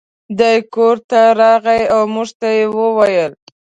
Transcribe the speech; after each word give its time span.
دی 0.37 0.55
کور 0.73 0.95
ته 1.09 1.21
راغی 1.39 1.81
او 1.93 2.01
مور 2.13 2.29
ته 2.39 2.47
یې 2.57 2.65
وویل. 2.77 3.33